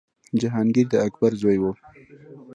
جهانګیر 0.41 0.85
د 0.91 0.95
اکبر 1.07 1.31
زوی 1.41 1.57
و. 1.61 1.65